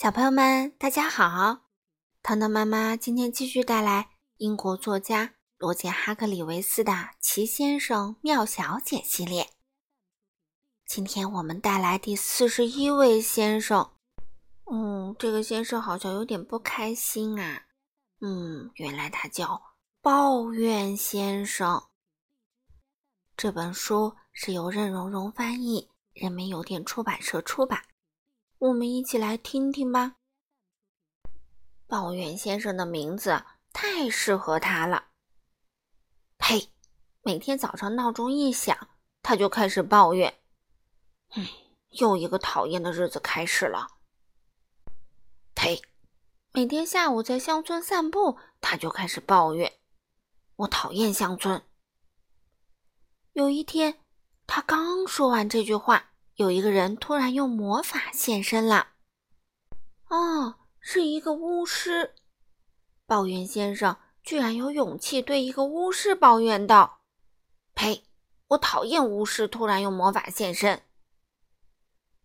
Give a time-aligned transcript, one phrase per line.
[0.00, 1.66] 小朋友们，大家好！
[2.22, 6.90] 糖糖妈妈今天继续带来英国作家罗杰·哈克里维斯的
[7.20, 9.50] 《奇先生妙小姐》系列。
[10.86, 13.90] 今天我们带来第四十一位先生。
[14.72, 17.64] 嗯，这个先生好像有点不开心啊。
[18.22, 19.60] 嗯，原来他叫
[20.00, 21.88] 抱怨先生。
[23.36, 27.82] 这本书是由任溶溶翻译，人民邮电出版社出版。
[28.60, 30.16] 我们一起来听听吧。
[31.86, 35.08] 抱怨先生的名字太适合他了。
[36.36, 36.70] 呸！
[37.22, 38.88] 每天早上闹钟一响，
[39.22, 40.42] 他就开始抱怨
[41.32, 41.48] ：“唉，
[41.92, 43.88] 又一个讨厌的日子开始了。”
[45.56, 45.80] 呸！
[46.52, 49.72] 每天下午在乡村散步，他就开始抱怨
[50.56, 51.64] ：“我讨厌乡村。”
[53.32, 54.04] 有一天，
[54.46, 56.09] 他刚说完这句话。
[56.40, 58.92] 有一个人突然用魔法现身了，
[60.08, 62.14] 哦，是一个巫师。
[63.04, 67.00] 抱怨先生居然有勇气对一个巫师抱怨道
[67.76, 68.04] ：“呸！
[68.46, 70.80] 我讨厌巫师突然用魔法现身。”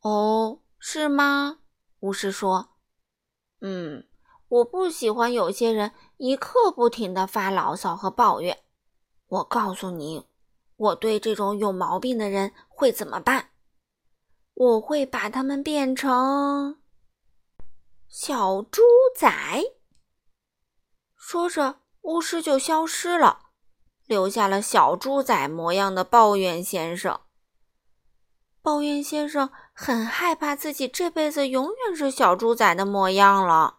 [0.00, 1.58] 哦，是吗？
[2.00, 2.78] 巫师说
[3.60, 4.08] ：“嗯，
[4.48, 8.58] 我不喜欢有些人一刻不停的发牢骚和抱怨。
[9.26, 10.24] 我告诉你，
[10.76, 13.47] 我对这种有毛病的人会怎么办？”
[14.58, 16.80] 我会把它们变成
[18.08, 18.82] 小猪
[19.14, 19.30] 仔。
[21.14, 23.50] 说着，巫师就消失了，
[24.06, 27.20] 留下了小猪仔模样的抱怨先生。
[28.60, 33.78] 抱怨先生很害怕自己这辈子永远是小猪仔的模样了。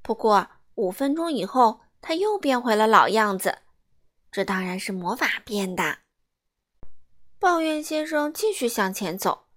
[0.00, 3.58] 不过五分钟以后，他又变回了老样子，
[4.32, 5.98] 这当然是魔法变的。
[7.38, 9.48] 抱怨先生继续向前走。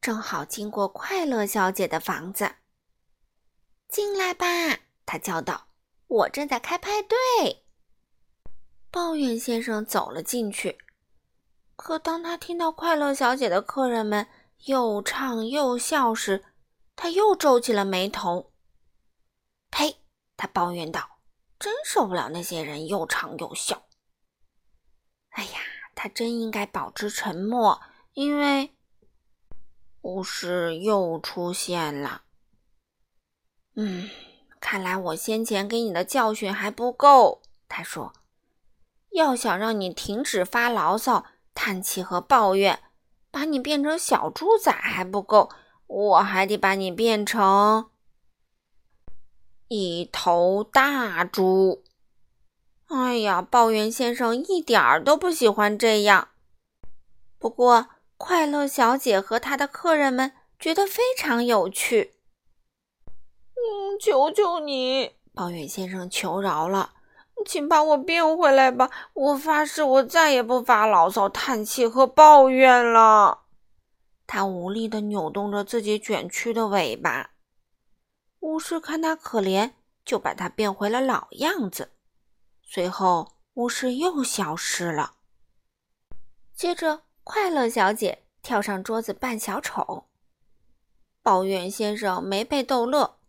[0.00, 2.54] 正好经过快乐小姐的房子，
[3.86, 4.46] 进来吧，
[5.04, 5.68] 他叫道
[6.08, 7.66] ：“我正在开派对。”
[8.90, 10.78] 抱怨先生走了进去，
[11.76, 14.26] 可当他听到快乐小姐的客人们
[14.64, 16.46] 又唱又笑时，
[16.96, 18.54] 他又皱起了眉头。
[19.70, 19.98] “呸！”
[20.38, 21.18] 他抱怨道
[21.60, 23.86] ，“真受不了那些人又唱又笑。”
[25.32, 25.60] 哎呀，
[25.94, 27.82] 他真应该保持沉默，
[28.14, 28.74] 因为。
[30.02, 32.22] 巫师又出现了。
[33.74, 34.08] 嗯，
[34.58, 37.42] 看来我先前给你的教训还不够。
[37.68, 38.12] 他说
[39.12, 42.82] ：“要想让你停止发牢骚、叹气和抱怨，
[43.30, 45.50] 把你变成小猪仔还不够，
[45.86, 47.90] 我还得把你变成
[49.68, 51.84] 一头大猪。”
[52.88, 56.28] 哎呀，抱怨先生一点儿都不喜欢这样。
[57.38, 57.88] 不过。
[58.22, 62.16] 快乐小姐和她的客人们觉得非常有趣。
[63.06, 66.92] 嗯，求求你，抱怨先生求饶了，
[67.46, 68.90] 请把我变回来吧！
[69.14, 73.46] 我发誓，我再也不发牢骚、叹气和抱怨了。
[74.26, 77.30] 他无力地扭动着自己卷曲的尾巴。
[78.40, 79.72] 巫师看他可怜，
[80.04, 81.92] 就把他变回了老样子。
[82.62, 85.14] 随后，巫师又消失了。
[86.54, 87.04] 接着。
[87.32, 90.08] 快乐小姐跳上桌子扮小丑，
[91.22, 93.20] 抱怨先生没被逗乐。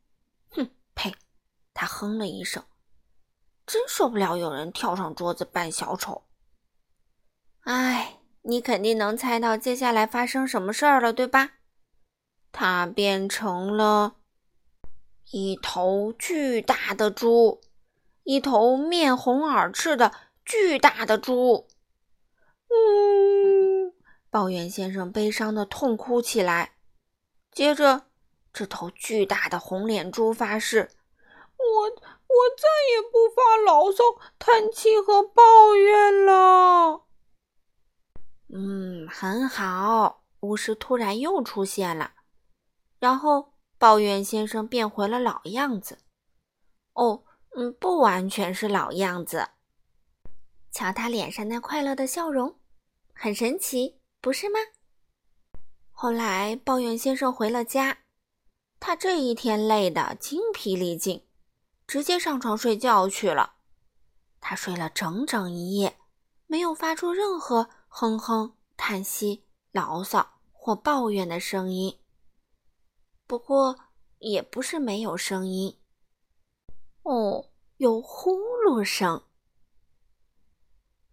[0.50, 1.14] 哼，呸！
[1.72, 2.64] 他哼了一声，
[3.64, 6.24] 真受不了有人跳上桌子扮小丑。
[7.60, 11.52] 哎，你肯定能猜到接下来发生什么事儿了，对吧？
[12.52, 14.16] 他变成了
[15.30, 17.62] 一头巨大的猪，
[18.24, 20.12] 一头面红耳赤的
[20.44, 21.68] 巨大的猪。
[22.68, 23.61] 嗯。
[24.32, 26.78] 抱怨先生悲伤的痛哭起来，
[27.52, 28.08] 接着，
[28.54, 30.90] 这头巨大的红脸猪发誓
[31.60, 34.04] ：“我我再也不发牢骚、
[34.40, 37.04] 叹气和抱怨了。”
[38.48, 40.24] 嗯，很好。
[40.40, 42.14] 巫师突然又出现了，
[43.00, 46.00] 然后抱怨先生变回了老样子。
[46.94, 47.24] 哦，
[47.56, 49.50] 嗯，不完全是老样子。
[50.72, 52.58] 瞧他脸上那快乐的笑容，
[53.14, 54.01] 很神奇。
[54.22, 54.60] 不是吗？
[55.90, 58.04] 后来抱怨先生回了家，
[58.80, 61.28] 他这一天累得精疲力尽，
[61.88, 63.56] 直接上床睡觉去了。
[64.40, 65.98] 他睡了整整一夜，
[66.46, 72.00] 没有发出任何哼哼、叹息、牢骚或抱怨的声音。
[73.26, 73.80] 不过
[74.20, 75.80] 也不是没有声音，
[77.02, 78.34] 哦，有呼
[78.68, 79.24] 噜声。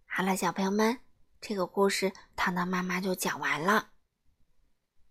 [0.05, 1.08] 好了，小朋友们。
[1.41, 3.91] 这个故事，糖糖妈妈就讲完了。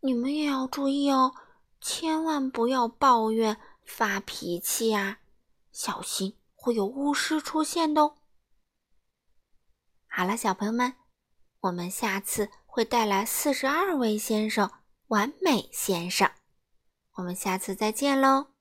[0.00, 1.34] 你们也要注意哦，
[1.80, 5.20] 千万不要抱怨、发脾气啊，
[5.72, 8.18] 小心会有巫师出现的哦。
[10.06, 10.94] 好了，小朋友们，
[11.60, 14.70] 我们下次会带来四十二位先生，
[15.08, 16.30] 完美先生。
[17.14, 18.57] 我们下次再见喽。